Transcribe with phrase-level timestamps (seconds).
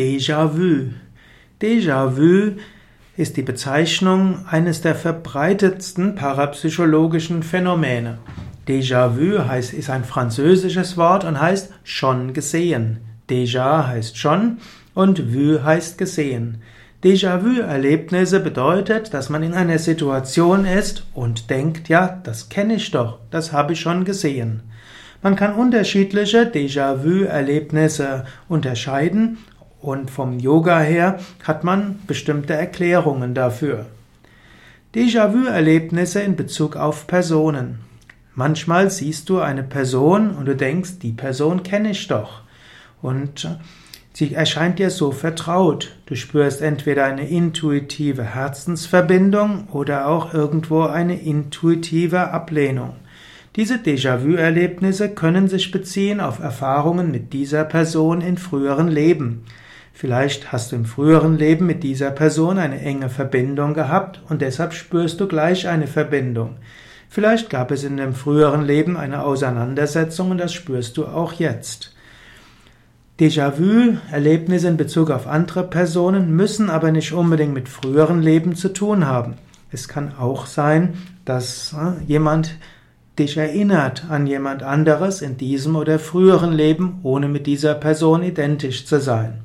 [0.00, 0.94] Déjà-vu.
[1.60, 2.52] Déjà-vu
[3.18, 8.16] ist die Bezeichnung eines der verbreitetsten parapsychologischen Phänomene.
[8.66, 9.42] Déjà-vu
[9.76, 13.00] ist ein französisches Wort und heißt schon gesehen.
[13.28, 14.56] Déjà heißt schon
[14.94, 16.62] und vu heißt gesehen.
[17.04, 23.18] Déjà-vu-Erlebnisse bedeutet, dass man in einer Situation ist und denkt, ja, das kenne ich doch,
[23.30, 24.62] das habe ich schon gesehen.
[25.20, 29.36] Man kann unterschiedliche Déjà-vu-Erlebnisse unterscheiden
[29.80, 33.86] und vom Yoga her hat man bestimmte Erklärungen dafür.
[34.94, 37.78] Déjà-vu-Erlebnisse in Bezug auf Personen.
[38.34, 42.42] Manchmal siehst du eine Person und du denkst, die Person kenne ich doch.
[43.02, 43.48] Und
[44.12, 45.96] sie erscheint dir so vertraut.
[46.06, 52.96] Du spürst entweder eine intuitive Herzensverbindung oder auch irgendwo eine intuitive Ablehnung.
[53.56, 59.44] Diese Déjà-vu-Erlebnisse können sich beziehen auf Erfahrungen mit dieser Person in früheren Leben.
[59.92, 64.72] Vielleicht hast du im früheren Leben mit dieser Person eine enge Verbindung gehabt und deshalb
[64.72, 66.56] spürst du gleich eine Verbindung.
[67.08, 71.94] Vielleicht gab es in dem früheren Leben eine Auseinandersetzung und das spürst du auch jetzt.
[73.20, 79.06] Déjà-vu-Erlebnisse in Bezug auf andere Personen müssen aber nicht unbedingt mit früheren Leben zu tun
[79.06, 79.34] haben.
[79.70, 82.56] Es kann auch sein, dass äh, jemand
[83.18, 88.86] dich erinnert an jemand anderes in diesem oder früheren Leben, ohne mit dieser Person identisch
[88.86, 89.40] zu sein.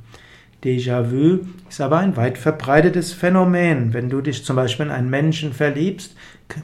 [0.66, 3.94] Déjà-vu ist aber ein weit verbreitetes Phänomen.
[3.94, 6.16] Wenn du dich zum Beispiel in einen Menschen verliebst,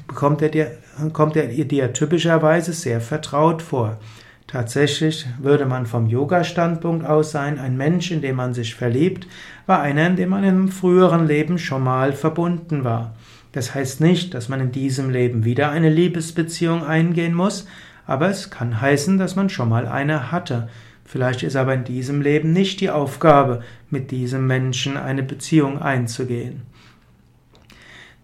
[0.08, 0.72] kommt er dir,
[1.14, 4.00] kommt er dir typischerweise sehr vertraut vor.
[4.48, 9.28] Tatsächlich würde man vom Yoga-Standpunkt aus sein, ein Mensch, in den man sich verliebt,
[9.68, 13.14] war einer, in dem man im früheren Leben schon mal verbunden war.
[13.52, 17.68] Das heißt nicht, dass man in diesem Leben wieder eine Liebesbeziehung eingehen muss,
[18.08, 20.70] aber es kann heißen, dass man schon mal eine hatte.
[21.12, 26.62] Vielleicht ist aber in diesem Leben nicht die Aufgabe, mit diesem Menschen eine Beziehung einzugehen.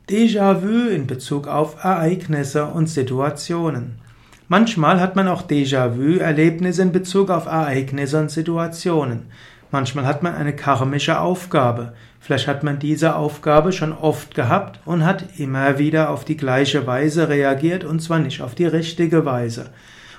[0.09, 3.99] Déjà-vu in Bezug auf Ereignisse und Situationen.
[4.47, 9.25] Manchmal hat man auch Déjà-vu-Erlebnisse in Bezug auf Ereignisse und Situationen.
[9.69, 11.91] Manchmal hat man eine karmische Aufgabe.
[12.21, 16.87] Vielleicht hat man diese Aufgabe schon oft gehabt und hat immer wieder auf die gleiche
[16.87, 19.71] Weise reagiert und zwar nicht auf die richtige Weise